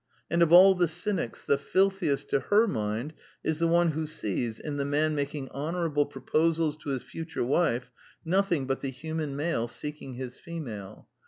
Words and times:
And 0.31 0.41
of 0.41 0.51
all 0.51 0.73
the 0.73 0.87
cynics, 0.87 1.45
the 1.45 1.59
filthiest 1.59 2.27
to 2.29 2.39
her 2.39 2.67
mind 2.67 3.13
is 3.43 3.59
the 3.59 3.67
one 3.67 3.91
who 3.91 4.07
sees, 4.07 4.57
in 4.59 4.77
the 4.77 4.83
man 4.83 5.13
making 5.13 5.47
honorable 5.49 6.07
proposals 6.07 6.75
to 6.77 6.89
his 6.89 7.03
future 7.03 7.43
wife, 7.43 7.91
nothing 8.25 8.65
but 8.65 8.79
the 8.81 8.89
human 8.89 9.35
male 9.35 9.67
seek 9.67 10.01
ing 10.01 10.15
his 10.15 10.39
female. 10.39 11.07